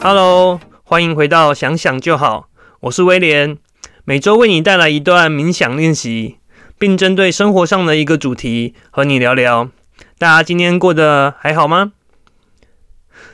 [0.00, 2.48] Hello，欢迎回到想想就好，
[2.82, 3.58] 我是威廉，
[4.04, 6.36] 每周为你带来一段冥想练习，
[6.78, 9.68] 并针对生活上的一个主题和你聊聊。
[10.16, 11.92] 大家今天过得还好吗？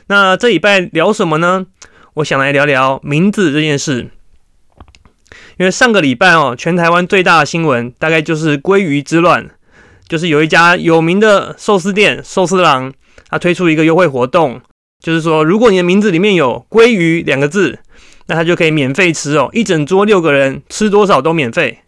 [0.07, 1.67] 那这礼拜聊什么呢？
[2.15, 4.09] 我想来聊聊名字这件事。
[5.57, 9.49] 因为上个礼拜哦，全台湾最大的新闻大概就是鲑鱼之乱，
[10.07, 12.91] 就是有一家有名的寿司店寿司郎，
[13.29, 14.59] 它推出一个优惠活动，
[15.05, 17.77] 就是说如果你的名字里面有鲑鱼两个字，
[18.25, 21.81] 那它就可以免费吃哦，一整桌六个人吃多少都免费。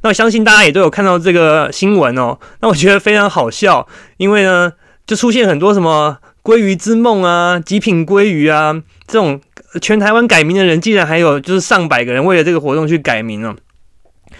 [0.00, 3.86] 那我相信大家也都有看到这个新闻哦，那我觉得非常好笑，
[4.16, 4.72] 因为呢，
[5.06, 9.40] 就出现很多什么鲑鱼之梦啊、极品鲑鱼啊这种。
[9.80, 13.56] 全台湾改名的人，竟然还有就是上百个人为了这个活动去改名哦。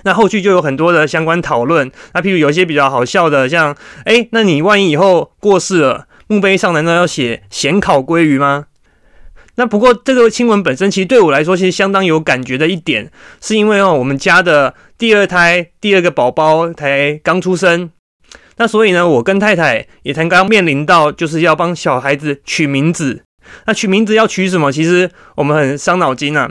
[0.03, 1.91] 那后续就有很多的相关讨论。
[2.13, 3.75] 那譬如有一些比较好笑的，像
[4.05, 8.67] 哎，那你万一以后过世了，墓碑上难道要写咸烤鲑鱼吗？
[9.57, 13.11] 那不过这个新闻本身其实对我来说其实相当有感觉的一点，
[13.43, 17.91] 是因为哦，我们家的第二胎第二个宝宝才刚出生，
[18.57, 23.25] 那所以呢，我跟太太也才刚面临到就是要帮小孩子取名字。
[23.67, 24.73] 那取名字要取什么？
[24.73, 26.51] 其实我们很伤脑筋啊。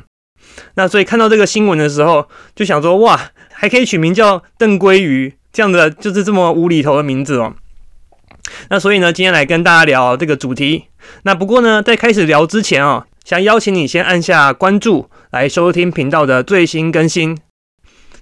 [0.75, 7.55] 那所以看到这个新闻的时候，就想说，哇，还可以取名叫邓鲑鱼这样的，就是这么无厘头的名字哦。
[8.69, 10.85] 那所以呢，今天来跟大家聊这个主题。
[11.23, 17.37] 那不过呢，在开始聊之前哦，想邀请你先按下关注，来收听频道的最新更新。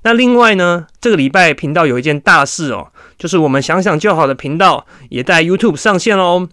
[0.03, 6.47] 那另外呢，这个礼拜频道有一件大事哦，就是我们想想就好的频道也在 YouTube 上线喽。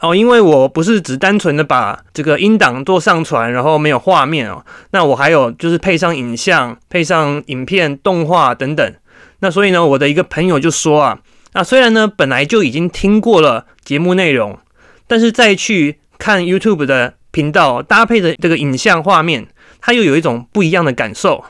[0.00, 8.94] 哦，因为我不是只单纯的把这个音档做上传，然后没有画面哦，那我还有就是配上影像、配上影片、动画等等。
[9.40, 11.18] 那所以呢，我的一个朋友就说啊，
[11.52, 14.58] 那虽然呢本来就已经听过了节目内容，
[15.06, 19.48] 但是再去看 YouTube 的频道搭配的这个影像画面，
[19.80, 21.44] 他又有一种不一样的感受。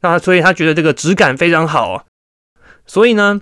[0.00, 2.04] 那所以他觉得这个质感非常好，
[2.86, 3.40] 所以呢。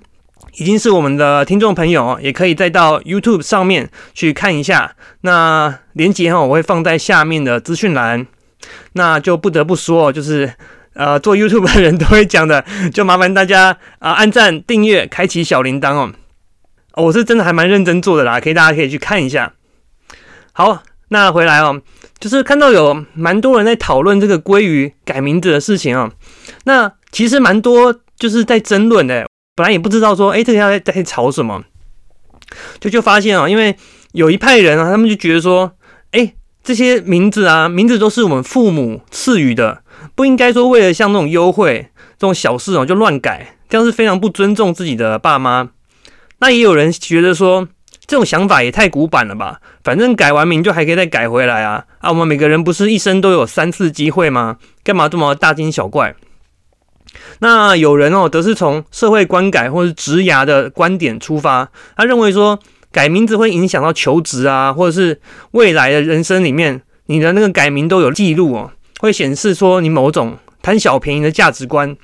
[0.55, 4.97] 已经是我们的听众朋友，也可以再到 YouTube 上面去看一下。
[5.21, 8.27] 那连接哈，我会放在下面的资讯栏。
[8.95, 10.55] 那就不得不说，就是
[10.95, 16.13] 呃，做 YouTube 的人都会讲的，就麻烦大家啊，按赞、订阅、开启小铃铛哦。
[16.95, 19.53] 我是真的还蛮认真做的啦，可以大家可以去看一下。
[20.53, 21.81] 好，那回来哦，
[22.19, 26.11] 就是看到有蛮多人在讨论这个鲑鱼改名字的事情啊。
[26.65, 29.27] 那其实蛮多就是在争论的。
[29.57, 31.63] 本来也不知道说，哎，这个在在吵什么，
[32.81, 33.77] 就就发现啊，因为
[34.13, 35.73] 有一派人啊，他们就觉得说，
[36.13, 36.35] 哎，
[36.65, 39.83] 这些名字啊，名字都是我们父母赐予的，
[40.15, 41.89] 不应该说为了像那种优惠
[42.19, 45.71] 这种小事哦就乱改，这样是非常不尊重自己的爸妈。
[46.39, 47.69] 那也有人觉得说，
[48.07, 54.57] 这种想法也太古板了吧，反正改完名就还可以再改回来啊啊，我们每个人不是一生都有三次机会吗？
[54.83, 56.15] 干嘛这么大惊小怪？
[57.41, 62.59] 那有人哦，则是从社会观改或是职涯的观点出发，他认为说
[62.93, 65.21] 改名字会影响到求职啊，或者是
[65.53, 71.97] 未来的人生里面，你的那个改名都有记录哦，会显示说你某种贪小便宜的价值观。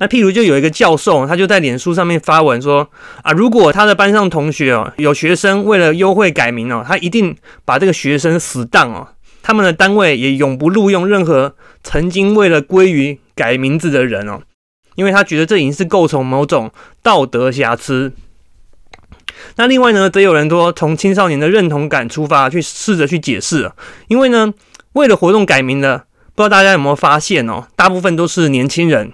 [0.00, 2.90] 那譬如就有一个教授，他就在脸书上面发文说
[3.22, 9.08] 啊，如果他的班上同学哦，有学生为了优惠改名哦，他一定把这个学生死当哦。
[9.42, 11.54] 他们的单位也永不录用任何
[11.84, 14.40] 曾经为了鲑鱼改名字的人哦，
[14.94, 16.72] 因为他觉得这已经是构成某种
[17.02, 18.12] 道德瑕疵。
[19.56, 23.70] 那另外呢，则有人说从青少年的认同感出发去试着去解释，
[24.08, 24.54] 因为呢，
[24.96, 29.12] 为了活动改名的，不知道大家有没有发现哦，大部分都是年轻人。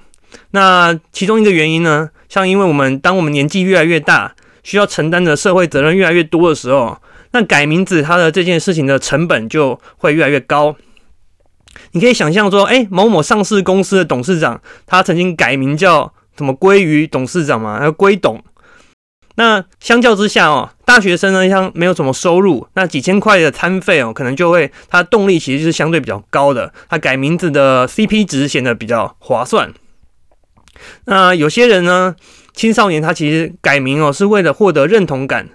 [0.52, 4.32] 那其中一个原因呢，像因为我们当我们年纪越来越大，
[4.62, 6.96] 需要承担的社会责任越来越多的时候。
[7.32, 10.76] 那改名字，它的这件事情的成本就会越来越高。
[11.92, 18.40] 你可以想象说，哎，某某上市公司的董事长，他曾经改名叫什么“鲑鱼董事长”嘛，叫“鲑董”。
[19.34, 29.72] 那相较之下哦，大学生呢，像没有什么收入，那几千块的餐费哦，可能就会他动力其实是相对比较高的，他改名字的 CP 值显得比较划算。
[31.06, 32.14] 那有些人呢，
[32.52, 35.48] 青少年他其实改名哦，是为了获得认同感。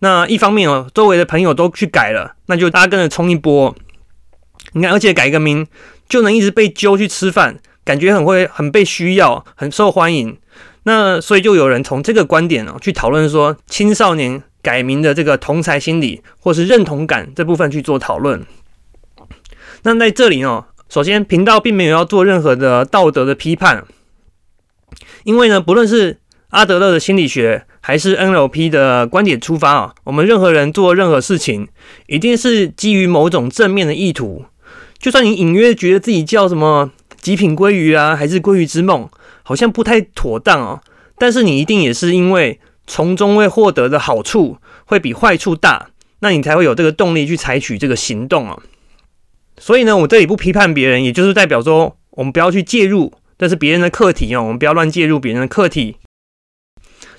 [0.00, 3.74] 那一方面哦，周围的朋友都去改了，那就大家跟着冲一波。
[4.74, 5.66] 你看，而且改个名
[6.06, 10.36] 就能一直被揪去吃饭，感觉很会很被需要，很受欢迎。
[10.82, 18.46] 那所以就有人从这个观点哦去讨论说，青少年改名的这个同才心理或是认同感这部分去做讨论。
[19.82, 23.84] 那在这里呢，首先频道并没有要做任何的道德的批判，
[25.24, 26.18] 因为呢，不论是
[26.50, 31.66] 阿德勒的心理学还是 NLP 的观点出发啊，我们任何人做任何事情，
[32.06, 34.44] 一定是基于某种正面的意图。
[34.98, 39.08] 就算你隐约觉得自己叫什么极品鲑鱼啊，还是鲑鱼之梦，
[39.42, 40.80] 好像不太妥当哦，
[41.18, 45.90] 但是你一定也是因为从中会获得的好处会比坏处大，
[46.20, 48.58] 那你才会有这个动力去采取这个行动啊。
[49.58, 55.98] 所以呢，我这里不批判别人，也就是代表说，我们不要去介入，这是别人的课题哦，我们不要乱介入别人的课题。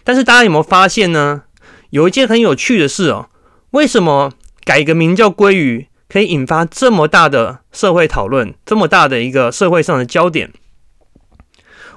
[0.04, 1.44] 但是大家有没有发现呢？
[1.92, 3.30] 有一件很有趣的事哦，
[3.71, 4.33] 为什么
[4.65, 10.51] 改个名叫鲑鱼可以引发这么大的社会讨论，这么大的一个社会上的焦点？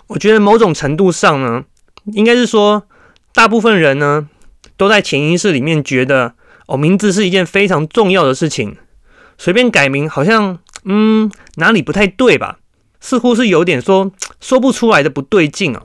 [0.09, 1.65] 我觉得某种程度上呢，
[2.13, 2.85] 应该是说，
[3.37, 4.31] 大部分人呢
[4.79, 6.33] 都在潜意识里面觉得，
[6.67, 8.79] 哦，名字是一件非常重要的事情，
[9.37, 12.61] 随便改名好像，嗯，哪里不太对吧？
[12.99, 14.11] 似乎是有点说
[14.41, 15.83] 说不出来的不对劲啊。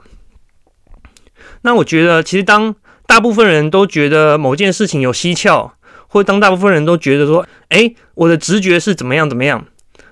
[1.64, 2.74] 那我觉得，其实当
[3.06, 5.74] 大部分人都觉得某件事情有蹊跷，
[6.08, 9.66] 或当大部分人都觉得说，哎，我的直觉是怎么样怎么样，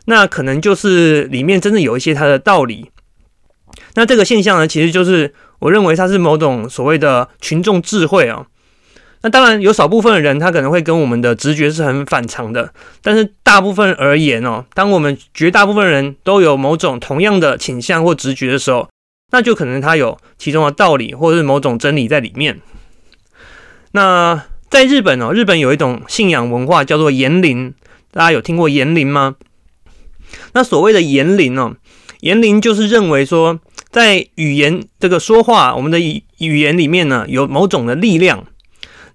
[0.08, 2.92] 那可能就是里面真的有一些它的道理。
[3.96, 8.46] 那这个现象呢，其实就是我认为它是某种所谓的群众智慧啊。
[9.22, 18.88] 那当然有少部分的人，他可能会跟我们的直觉是很反常的，但是大部分而言哦，当我们绝大部分人都有某种同样的倾向或直觉的时候。
[19.32, 22.60] 那就可能它有其中的道理，或者是某种真理在里面。
[23.92, 27.76] 那在日本哦，日本有一种信仰文化叫做言灵，
[28.12, 29.36] 大家有听过言灵吗？
[30.54, 31.76] 那所谓的言灵哦，
[32.22, 38.46] 言灵就是认为说，在语言这个说话，我们的语语言里面呢，有某种的力量。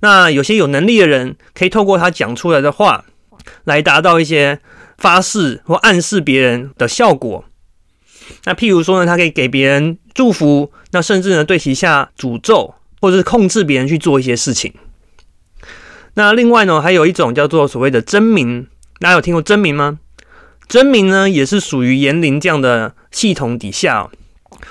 [0.01, 3.05] 那有些有能力的人，可以透过他讲出来的话，
[3.65, 4.61] 来达到一些
[4.99, 7.45] 发誓或暗示别人的效果。
[8.45, 14.73] 那譬如说呢，他可以给别人祝福，那甚至呢对其下诅咒，或者是控制别人去做一些事情。
[16.15, 18.67] 那另外呢，还有一种叫做所谓的真名，
[18.99, 19.99] 大家有听过真名吗？
[20.69, 24.09] 真名呢也是属于言灵这样的系统底下。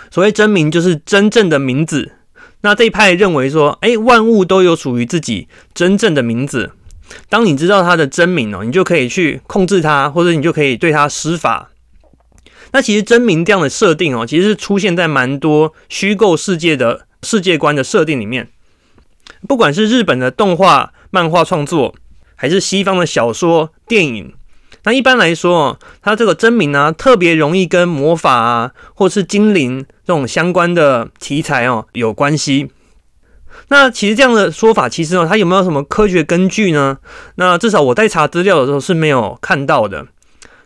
[0.10, 2.13] 所谓真名就是真正的名字。
[2.62, 6.72] 那这一派认为说，哎，万物都有属于自己真正的名字。
[7.30, 11.69] 当你知道它的真名哦，你就可以去控制它，或者你就可以对它施法。
[12.72, 18.48] 那其实真名这样的设定哦，其实是出现在蛮多虚构世界的世界观的设定里面。
[19.48, 21.94] 不管是日本的动画、漫画创作，
[22.36, 24.34] 还是西方的小说、电影，
[24.85, 32.69] 那一般来说，它这个真名呢，特别容易跟魔法啊，或是精灵这种相关的题材哦有关系。
[33.69, 36.97] 那其实这样的说法，其实哦，它有没有什么科学根据呢？
[37.35, 40.06] 那至少我在查资料的时候是没有看到的。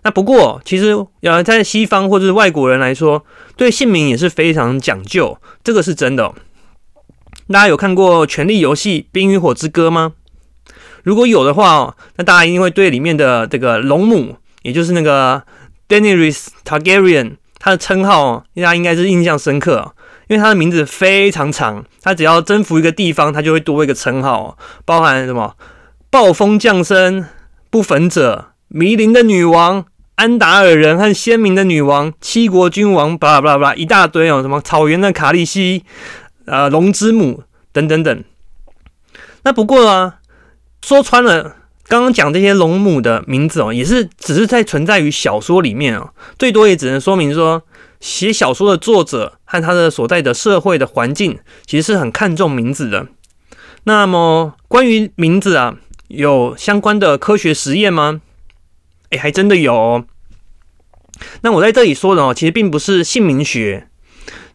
[0.03, 3.25] 那不过，其实呃，在西方或者是外国人来说，
[3.55, 6.33] 对姓名也是非常讲究，这个是真的。
[7.49, 10.13] 大家有看过《权力游戏：冰与火之歌》吗？
[11.07, 15.41] 如果有的话哦，那大家一定会对里面的这个龙母，也就是那个
[15.87, 19.93] Daenerys Targaryen，他的称号哦，大家应该是印象深刻，哦
[20.27, 25.55] 因为他的名字非常长，他只要征服一个地方，他就会多一个称号，哦包含什么
[26.09, 27.25] 暴风降生、
[27.69, 29.85] 不焚者、迷林的女王。
[30.15, 35.85] 安达尔人和鲜明的女王、七国君王，巴拉巴拉巴拉一大堆哦，什么草原的卡利西，
[36.45, 38.23] 呃，龙之母等等等。
[39.43, 40.15] 那不过啊，
[40.81, 41.55] 说穿了，
[41.87, 47.63] 刚刚讲这些龙母的名字哦，也是只是在存在于小说里面哦，最多也只能说明说，
[47.99, 53.07] 写小说的作者和他的所在的社会的环境，其实是很看重名字的。
[53.83, 55.77] 那么关于名字啊，
[56.09, 58.21] 有相关的科学实验吗？
[59.09, 60.03] 哎，还真的有。
[61.41, 63.87] 那我在这里说的哦，其实并不是姓名学。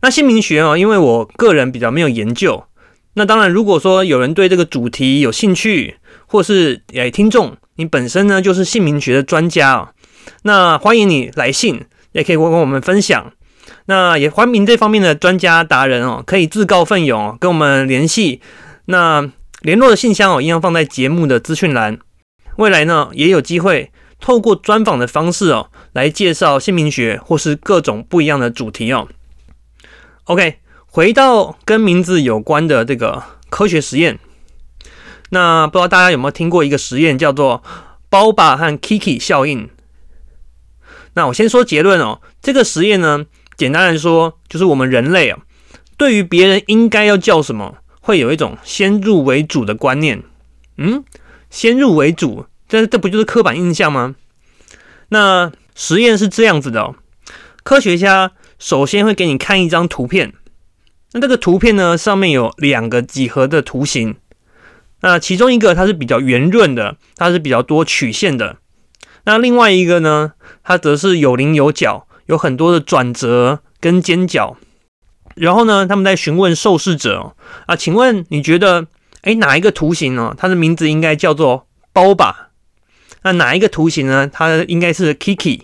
[0.02, 2.64] 那姓名学哦，因为我个人比较没有研究。
[3.14, 5.97] 那当然，如果说有人对这个主题有兴趣，
[6.33, 9.91] 或是诶听众，你本身呢就是姓名学的专家哦，
[10.45, 13.31] 那欢迎你来信，也可以跟我们分享。
[13.85, 18.41] 那也欢迎这方面的专家达人哦，可以自告奋勇跟我们联系。
[18.87, 21.99] 那联络的信箱哦，一样放在节目的资讯栏。
[22.57, 23.93] 未来呢，也有机会。
[24.19, 29.09] 透过专访的方式哦，来介绍姓名学或是各种不一样的主题哦。
[30.25, 34.19] OK，回到跟名字有关的这个科学实验，
[35.35, 37.62] 那不知道大家有没有听过一个实验叫做
[38.11, 39.71] 包爸和 Kiki 效应？
[41.15, 43.25] 那我先说结论哦，这个实验呢，
[43.57, 45.39] 简单来说就是我们人类啊，
[45.97, 50.23] 对于别人应该要叫什么，会有一种先入为主的观念。
[50.77, 51.03] 嗯，
[51.49, 52.45] 先入为主。
[52.69, 54.15] 这这不就是刻板印象吗？
[55.09, 56.95] 那实验是这样子的哦，
[57.62, 60.35] 科学家首先会给你看一张图片，
[61.12, 64.17] 那这个图片呢，上面有两个几何的图形，
[65.02, 68.56] 那其中一个它是比较圆润的，它是比较多曲线的。
[69.25, 70.32] 那另外一个呢，
[70.64, 74.56] 它则是有棱有角，有很多的转折跟尖角。
[75.35, 77.35] 然后呢，他们在询问受试者
[77.66, 78.87] 啊，请问你觉得，
[79.23, 80.35] 哎，哪一个图形呢？
[80.37, 82.50] 它的名字应该叫做包吧？
[83.23, 84.28] 那哪一个图形呢？
[84.28, 85.62] 它应该是 Kiki。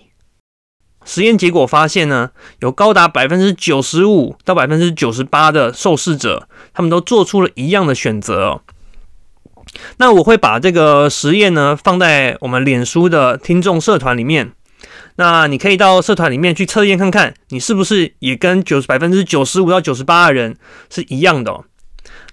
[1.05, 2.31] 实验结果发现呢，
[2.61, 8.63] 有高达百分之九十五到百分之九十八的受试者，他们都做出了一样的选择。
[9.99, 14.53] 那我会把这个实验呢放在我们脸书的听众社团里面。
[15.17, 20.57] 那你可以到社团里面去测验看看，你是不是也跟九百分之九十五到九十八的人
[20.89, 21.65] 是一样的。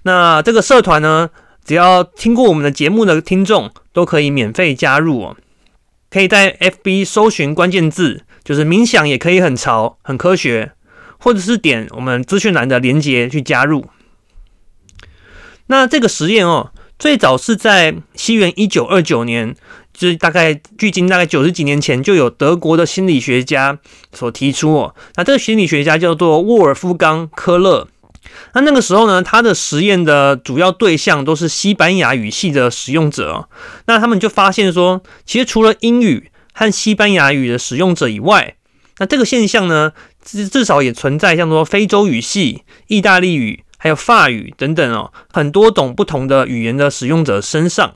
[0.04, 1.30] 那这个社团呢，
[1.64, 5.36] 只要听过我们的节目的听众都可以免费加入哦。
[6.08, 10.70] 可以在 FB 搜寻关键字，就是冥想也可以很潮、很科学，
[11.18, 13.86] 或者是点我们资讯栏的连接去加入。
[15.66, 16.70] 那这个实验哦。
[16.98, 19.54] 最早是在西元一九二九年，
[19.92, 23.78] 就是大概距今大概九十几年前，就有德国的心理学家
[24.12, 24.94] 所提出哦。
[25.16, 27.88] 那这个心理学家叫做沃尔夫冈·科勒。
[28.54, 33.48] 那那个时候呢，他的实验的主要对象都是西班牙语系的使用者。
[33.86, 38.56] 那他们就发现说，其实除了英语和西班牙语的使用者以外，
[38.98, 39.92] 那这个现象呢，
[40.24, 43.62] 至至少也存在像说非洲语系、意大利语。
[43.86, 47.94] 还有法语等等哦，很多种不同的语言的使用者身上，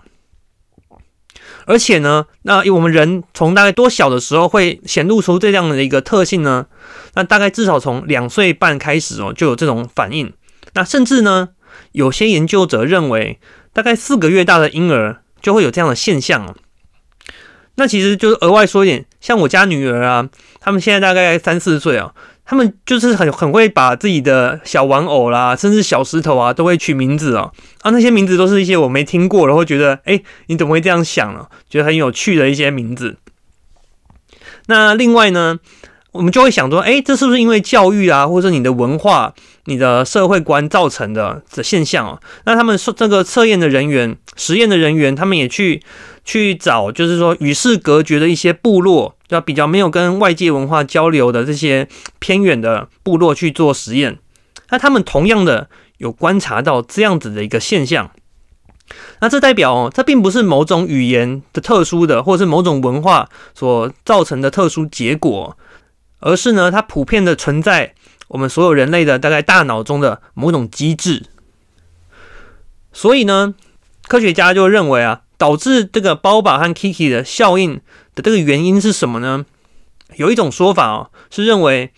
[1.66, 6.66] 而且呢，那我们人从大概多小的时候会显露出这样的一个特性呢？
[7.14, 10.32] 那大概至少从两岁半开始哦，就有这种反应。
[10.74, 11.48] 那甚至呢，
[11.90, 13.40] 有些研究者认为，
[13.72, 16.54] 大概四个月大的婴儿就会有这样的现象哦。
[17.74, 20.28] 那其实就是额外说一点，像我家女儿啊，
[20.60, 22.14] 他们现在大概三四岁啊。
[22.50, 27.52] 他们就是很很会把自己的小玩偶啦，甚至小石头啊，都会取名字哦。
[27.82, 31.46] 啊，那些名字都是一些我没听过，然后觉得，哎，你怎么会这样想呢？
[31.68, 33.18] 觉得很有趣的一些名字。
[34.66, 35.60] 那另外呢，
[36.12, 39.32] 我们就会想说，哎，这是不是因为教育啊，或者你的文化、
[39.64, 42.20] 你的社会观造成的的现象哦？
[42.44, 45.82] 那他们说这个测验的人员、实验的人员，他们也去
[46.24, 49.14] 去找，就是说与世隔绝的一些部落。
[49.30, 51.86] 要比较没有跟外界文化交流的这些
[52.18, 54.18] 偏远的部落去做实验，
[54.70, 58.10] 那他们同样的有观察到这样子的一个现象，
[59.20, 65.56] 那这代表哦，这并不是某种语言的特殊的，或者是某种文化所造成的特殊结果，
[66.20, 67.94] 而是呢，它普遍的存在
[68.28, 71.24] 我们所有人类的大概大脑中的某种机制，
[72.92, 73.54] 所以呢，
[74.06, 75.22] 科学家就认为啊。
[75.40, 77.80] 导致这个包把和 Kiki 的效应
[78.14, 79.46] 的这个原因是什么呢？
[80.16, 81.92] 有一种说法哦，是认为，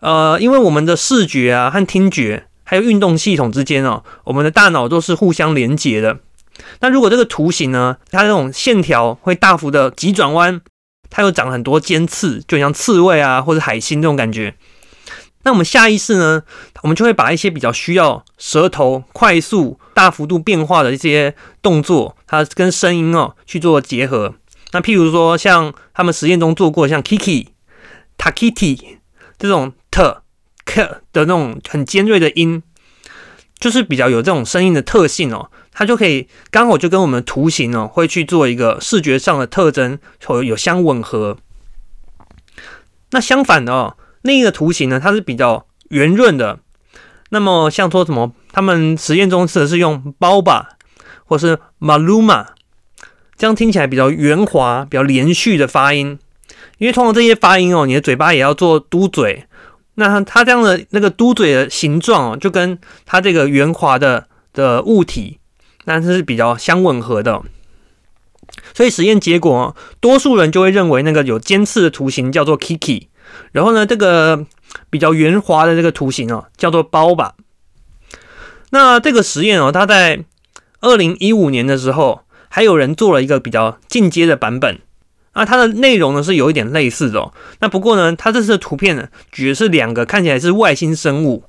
[0.00, 6.20] 呃，因为我们的视觉啊和听觉还有运动系统之间哦，我们的大脑都是互相连接的。
[6.80, 10.62] 那如果这个图形呢，它这种线条会大幅的急转弯，
[11.10, 14.54] 它又长很多尖刺，就像刺猬啊或者海星这种感觉。
[15.42, 16.42] 那我们下意识呢，
[16.82, 24.34] 我们就会把一些比较需要舌头快速、大幅度变化的一些动作，它跟声音哦去做结合。
[24.72, 27.46] 那譬如说，像他们实验中做过像 Kiki、
[28.18, 28.96] Takiti
[29.38, 30.16] 这种 t、
[30.64, 30.82] k
[31.12, 32.62] 的那种很尖锐的音，
[33.60, 41.36] 就是比较有这种声音的特性哦，它就可以刚好就跟我们图形哦会去做一个视觉上的特征，或有相吻合。
[43.10, 43.98] 那相反的哦。
[44.22, 46.60] 另一个图形呢，它是比较圆润的。
[47.28, 50.70] 那么像说什么，他们实验中的是用包吧，
[51.26, 52.46] 或是 maluma，
[53.36, 56.18] 这样听起来比较圆滑、比较连续的发音。
[56.78, 59.44] 因为通过这些发音哦，你的嘴巴也要做嘟嘴。
[59.96, 65.38] 那它它这样的那个嘟嘴的形状哦，就跟它这个圆滑的的物体，
[65.86, 67.42] 那是比较相吻合的。
[68.74, 73.08] 所以实验结果，多数人就会认为那个有尖刺的图形叫做 Kiki。
[73.52, 74.46] 然后呢，这个
[74.88, 77.34] 比较圆滑的这个图形哦，叫做包吧。
[78.70, 80.24] 那这个实验哦，它在
[80.80, 84.78] 二零一五年的时候，还有人做了一个比较进阶的版本。
[85.32, 87.20] 啊，它的内容呢是有一点类似的。
[87.20, 87.34] 哦。
[87.60, 91.44] 那不过呢，它这次的图片呢，举的是两个看起来是外星生物，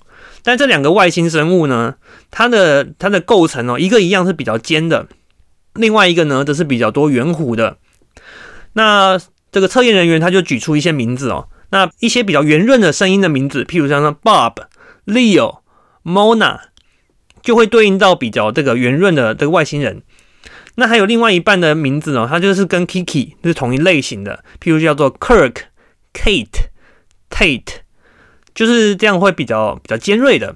[0.48, 1.96] 但这两个外星生物呢，
[2.32, 5.06] 它的它的构成哦，一个一样是比较尖的，
[5.74, 7.76] 另外一个呢则是比较多圆弧的。
[8.72, 9.20] 那
[9.52, 11.50] 这个测验人员他就举出一些名字哦。
[11.72, 14.56] 那一些比较圆润的声音的名字，譬如像 Bob、
[15.06, 15.60] Leo、
[16.06, 16.60] Mona，
[17.42, 20.02] 就会对应到比较这个圆润的这个外星人。
[20.76, 25.56] 那还有另外一半的名字哦，它就是跟 Kiki 是同一类型的，譬如叫做 Kirk、
[26.14, 26.70] Kate、
[27.30, 27.80] Tate，
[28.58, 30.56] 就是这样会比较比较尖锐的。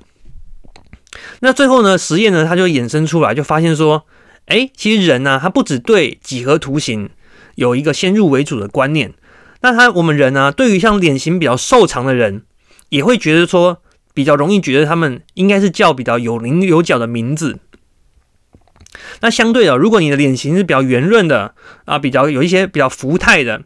[1.41, 4.07] 那最后呢，实验呢，它就衍生出来，就发现说，
[4.47, 7.11] 哎，其实人呢，他不只对几何图形
[7.53, 9.13] 有一个先入为主的观念，
[9.61, 12.41] 那他我们人呢，对于像脸型比较瘦长的人，
[12.89, 13.83] 也会觉得说，
[14.15, 17.59] 比较容易觉得他们应该是叫比较有棱有角的名字。
[19.19, 21.53] 那相对的，如果你的脸型是比较圆润的
[21.85, 23.61] 啊，比较有一些比较福态的，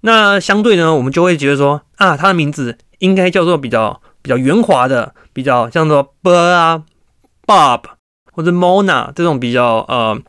[0.00, 6.82] 那相对呢，我们就会觉得说啊，他的名字应该叫做比较比较圆滑的，比较像做 b 啊、
[7.46, 7.82] Bob
[8.32, 10.20] 或者 Mona 这种比较呃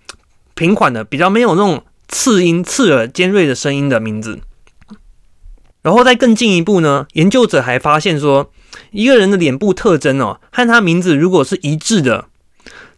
[0.55, 4.39] 平缓的，比较没有那种刺音、刺耳、尖锐的声音的名字。
[5.83, 8.51] 然后再更进一步呢，研究者还发现说，
[8.91, 12.25] 一个人的脸部特征哦，和他名字如果是一致的。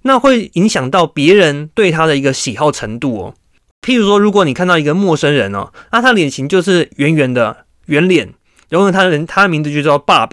[0.03, 3.35] 那会影响到别人对他的一个喜好程度哦。
[3.81, 8.33] 譬如说，如果你看到一个陌生人哦，那他脸型就是圆圆的圆脸，
[8.69, 10.31] 然后他人他的名字就叫 Bob。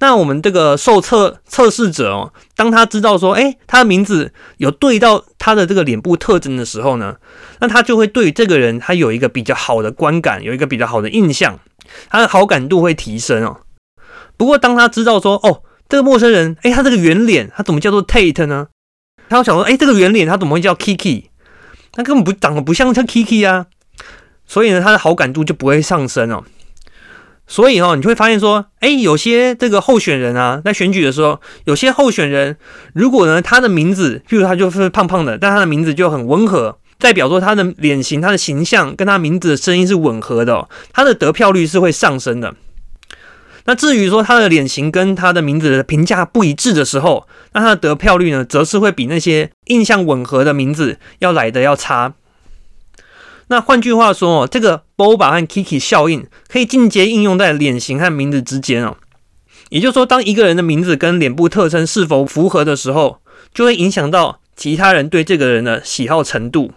[0.00, 7.16] 那我们这个受测测试者哦，当他知道说，哎，他的名字有对到他的这个脸部特征的时候呢，
[7.60, 11.58] 那他就会对这个人他有一个比较好的观感，有一个比较好的印象，
[12.10, 13.60] 他的好感度会提升哦。
[14.36, 18.68] 不过当他知道说，哦，这个陌生人，哎，他这个圆脸，他怎么叫做 Tate 呢？
[19.28, 21.24] 他会想说：“哎，这个圆脸他怎么会叫 Kiki？
[21.98, 23.66] 他根本不长得不像像 Kiki 啊，
[24.46, 26.44] 所以呢，他的好感度就不会上升哦。
[27.48, 32.56] 所以哦，你就会发现说，哎，有些这个候选人啊，在选举的时候，有些候选人
[32.94, 42.54] 如果呢，他的名字，譬如他就是胖胖的，但他的名字就很温和，代表说他的脸型、他的形象跟他名字的声音是吻合的，他的得票率是会上升的。”
[43.68, 52.14] 那至于说他的脸型跟他的名字的评价不一致的时候，那他的得票率呢，则是会比那些印象吻合的名字要来的要差。
[53.48, 58.96] 那换句话说哦，这个 Boba 和 Kiki 效应可以间接应用在脸型和名字之间哦。
[59.68, 63.20] 也就是说，当一个人的名字跟脸部特征是否符合的时候，
[63.52, 66.72] 就会影响到其他人对这个人的喜好程度。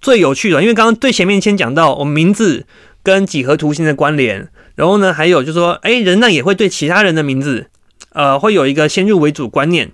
[0.00, 2.66] 最有趣的，因为刚刚最前面先讲到我们名字
[3.08, 4.50] 跟几何图形的关联。
[4.74, 7.70] 然后呢，还有就是说，哎，人呢也会对其他人的名字，
[8.12, 9.92] 呃，会有一个先入为主观念。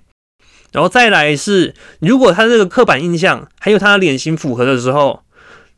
[0.73, 5.23] 然后再来是，如果他这个刻板印象还有他的脸型符合的时候，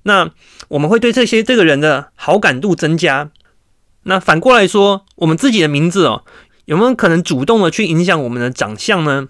[0.02, 0.32] 那
[0.69, 3.30] 我们会对这些这个人的好感度增加。
[4.04, 6.23] 那反过来说，我们自己的名字哦，
[6.65, 9.28] 有没有可能主动的去影响我们的长相呢？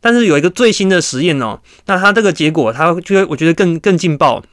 [0.00, 4.44] 但是有一个最新的实验哦，那他这个结果，他就会我觉得更更劲爆，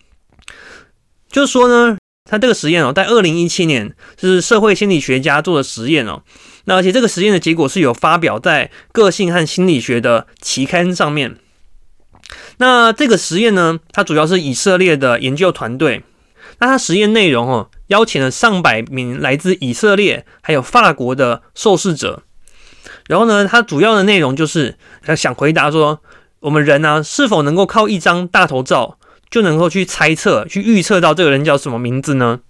[1.31, 2.00] 就是说呢。
[2.31, 6.23] 他这个实验哦，在二零一七年是社会心理学家做的实验哦。
[6.63, 11.35] 那而且这个实验的结果是有发表在《个性和心理学》的期刊上面。
[12.55, 16.03] 那这个实验呢，它主要是以色列的研究团队。
[16.59, 22.23] 那它实验内容哦，邀请了上百名来自以色列还有法国的受试者。
[23.07, 24.77] 然后呢，它主要的内容就是
[25.17, 25.99] 想回答说，
[26.39, 28.97] 我们人呢是否能够靠一张大头照。
[29.31, 32.41] 就能够去猜测、去预测到这个人叫什么名字呢？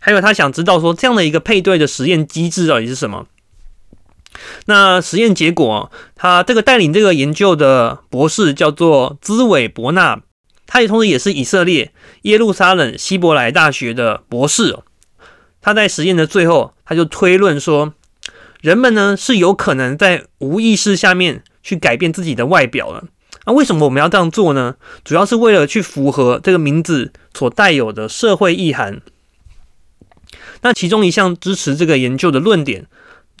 [0.00, 3.26] 还有他想知道说这样的一个配对的实验机制到底是什么？
[4.66, 10.20] 那实验结果，他这个带领这个研究的博士叫做兹韦伯纳，
[10.66, 14.78] 他也同时也是以色列耶路撒冷希伯来大学的博士。
[15.60, 17.94] 他在实验的最后，他就推论说，
[18.60, 23.04] 人们呢是有可能在无意识下面去改变自己的外表的。
[23.48, 24.74] 那为什么我们要这样做呢？
[25.02, 29.00] 主要是为了去符合这个名字所带有的社会意涵。
[30.60, 32.84] 那其中一项支持这个研究的论点，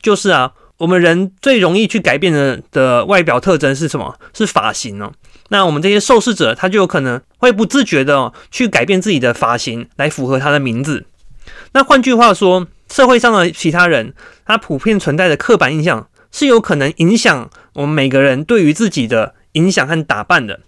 [0.00, 4.18] 就是啊，我们人最容易去改变的的外表特征是什么？
[4.32, 5.12] 是发型哦。
[5.50, 11.04] 那我们这些受试者，他就有可能会不自觉的去改变自己的发型，来符合他的名字。
[11.72, 14.14] 那换句话说，社会上的其他人，
[14.46, 19.34] 他普遍存在的刻板印象，是有可能影响我们每个人对于自己的。
[19.58, 20.60] 影响和打扮的，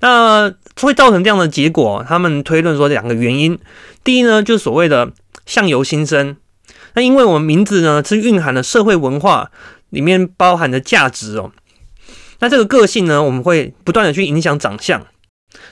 [0.00, 2.04] 那会造成这样的结果。
[2.06, 3.56] 他们推论说两个原因，
[4.02, 5.12] 第一呢，就是所谓的
[5.46, 6.36] 相由心生。
[6.94, 9.52] 那因为我们名字呢是蕴含了社会文化
[9.90, 11.52] 里面包含的价值哦。
[12.40, 15.06] 那这个个性呢，我们会不断的去影响长相。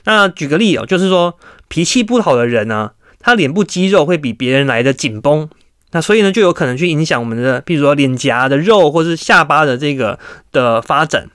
[0.04, 5.48] 那举个例哦，就是说脾气不好的人呢，他脸部肌肉会比别人来的紧绷，
[5.90, 10.18] 那所以呢就有可能去影响我们的，比如说脸颊的肉或是下巴的这个
[10.52, 11.30] 的发展。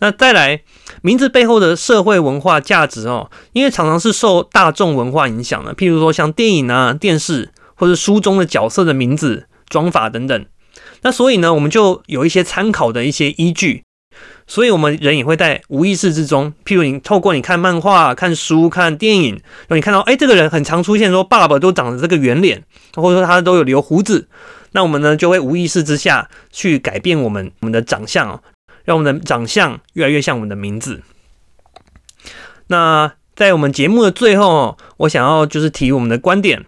[0.00, 0.62] 那再来，
[1.02, 10.46] 名字背后的社会文化价值哦，因为常常是受大众文化影响的，譬如说像电影啊、电视或者书中的角色的名字、装法等等。
[11.02, 13.82] 那所以呢，我们就有一些参考的一些依据，
[14.46, 22.62] 所以我们人也会在无意识之中，譬如你透过你看漫画、看书、看电影，然后你看到，哎，这个人很常出现说爸爸都长着这个圆脸，
[22.94, 24.28] 或者说他都有留胡子，
[24.72, 28.40] 那我们呢就会无意识之下去改变我们我们的长相哦，
[28.88, 31.02] 让我们的长相越来越像我们的名字。
[32.68, 36.64] 那在我们节目的最后，我想要就是提我们的观点，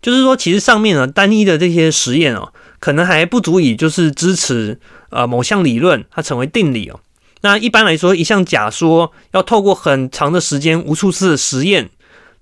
[0.00, 4.78] 就是说其实上面呢单一的这些实验哦，可能还不足以就是支持
[5.10, 7.00] 呃某项理论它成为定理哦。
[7.40, 11.90] 那一般来说，一项假说要透过很长的时间、无数次的实验，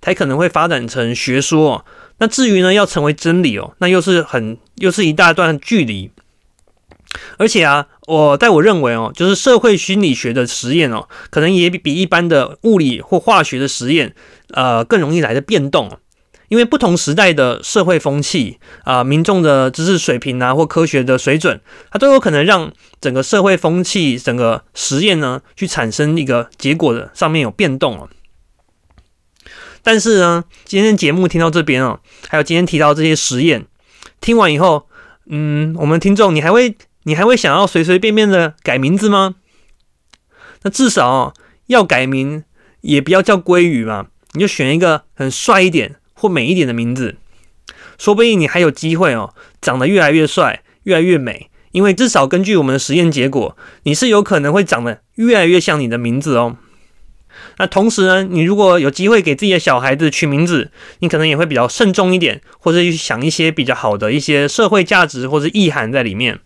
[0.03, 1.87] 才可能会发展成学说。
[2.19, 6.11] 那至于呢，要成为真理哦，那又是很又是一大段距离。
[7.39, 14.15] 而且啊，我在我认为哦，就是社会心理学的实验哦，可能也比一般的物理或化学的实验，
[14.51, 15.91] 呃，更容易来的变动。
[16.49, 21.59] 因为不同时代的社会风气啊，民众的知识水平啊，或科学的水准，
[21.91, 28.09] 它都有可能让整个社会风气、整个实验呢，去产生一个结果的上面有变动哦。
[29.83, 33.65] 但是呢，今天节目听到这边哦，还有今天提到这些实验，
[34.21, 34.87] 听完以后，
[35.27, 39.37] 嗯，我们听众你还会你还会想要随随便便的改名字吗？
[40.63, 41.33] 那至少
[41.69, 42.45] 要改名
[42.83, 45.97] 也不要叫鲑鱼嘛，你就选一个很帅一点。
[46.17, 47.17] 或美一点的名字，
[47.99, 51.51] 说不定你还有机会哦，长得越来越帅，越来越美。
[51.73, 56.57] 因为至少根据我们的实验结果，你是有可能会长得越来越像你的名字哦。
[57.59, 66.39] 那同时呢，你如果有机会给自己的小孩子取名字，你可能也会比较慎重一点，或者去想一些比较好的一些社会价值或者意涵在里面。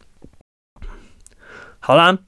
[1.89, 2.19] 好啦，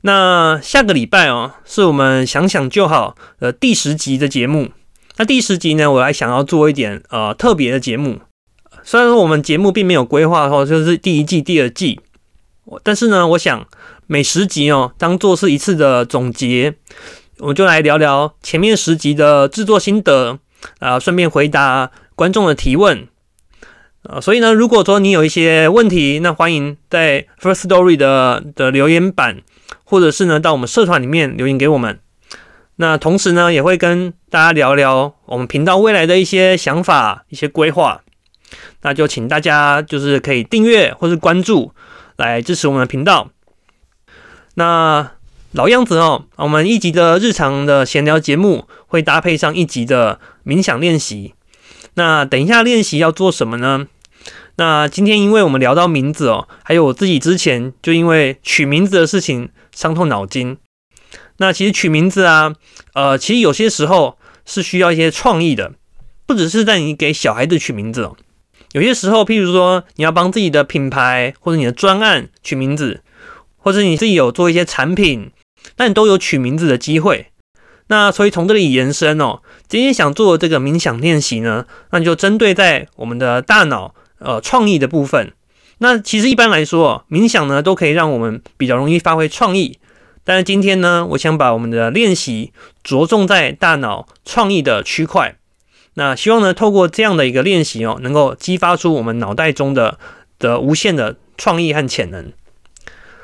[0.00, 4.72] 那下个礼拜哦，是我们想想就好的第十集的节目。
[5.18, 8.18] 那第十集呢，我还想要做一点呃特别的节目。
[8.82, 12.00] 虽然说我们节目并没有规划说就是第一季、第二季，
[12.82, 13.64] 但是呢，我想
[14.08, 16.74] 每十集哦，当做是一次的总结，
[17.38, 20.40] 我们就来聊聊前面十集的制作心得
[20.80, 23.06] 啊，顺便回答观众的提问
[24.08, 24.20] 啊。
[24.20, 29.42] 所以呢，如果说你有一些问题，那欢迎在 First Story 的的留言板，
[29.84, 31.98] 或者是呢到我们社团里面留言给我们。
[32.76, 38.02] 那同时呢，也会跟大家聊聊我们频道未来的一些想法、一些规划。
[38.82, 41.72] 那就请大家就是可以订阅或是关注，
[42.16, 43.30] 来支持我们的频道。
[44.54, 45.12] 那
[45.52, 51.34] 老样子哦，我们一集的日常的闲聊节目会搭配上一集的冥想练习。
[51.94, 53.86] 那等一下练习要做什么呢？
[54.56, 60.56] 那今天因为我们聊到名字哦，还有我自己之前就因为取名字的事情伤透脑筋。
[61.38, 62.54] 那其实取名字啊，
[62.94, 65.72] 呃，其实有些时候是需要一些创意的，
[66.26, 68.16] 不只是在你给小孩子取名字哦。
[68.72, 73.02] 有些时候，譬如说你要帮自己的品牌或者你的专案取名字，
[73.56, 75.30] 或者你自己有做一些产品，
[75.78, 77.26] 那你都有取名字的机会。
[77.88, 85.32] 那所以从这里延伸哦，今天想做这个冥想练习呢，那就针对在我们的大脑呃创意的部分。
[85.78, 89.78] 那其实一般来说，冥想呢都可以让我们比较容易发挥创意。
[90.24, 95.36] 但是今天呢，我想把我们的练习着重在大脑创意的区块。
[95.94, 99.98] 那希望呢，透过这样的一个练习哦，能够激发出我们脑袋中的
[100.38, 102.32] 的无限的创意和潜能。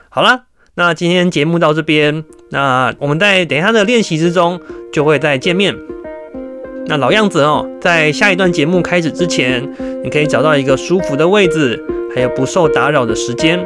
[0.08, 4.60] 好了，那今天节目到这边，那我们在等一下的练习之中
[4.92, 5.99] 就会再见面。
[6.90, 9.62] 那老样子哦，在下一段节目开始之前，
[10.02, 11.80] 你可以找到一个舒服的位置，
[12.12, 13.64] 还有不受打扰的时间。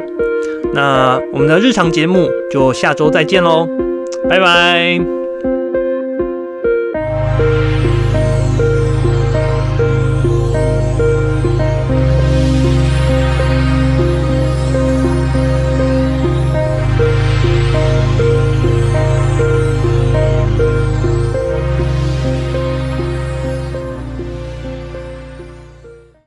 [0.75, 3.67] 那我们的日常节目就下周再见喽，
[4.29, 5.24] 拜拜。